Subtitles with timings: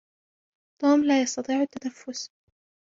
[0.81, 2.29] توم لا يستطيع التنفس.